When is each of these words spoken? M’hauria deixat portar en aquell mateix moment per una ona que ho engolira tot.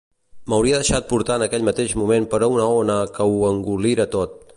M’hauria 0.51 0.77
deixat 0.83 1.07
portar 1.11 1.35
en 1.37 1.45
aquell 1.47 1.67
mateix 1.67 1.93
moment 2.03 2.25
per 2.31 2.39
una 2.47 2.65
ona 2.79 2.97
que 3.19 3.29
ho 3.35 3.37
engolira 3.51 4.09
tot. 4.17 4.35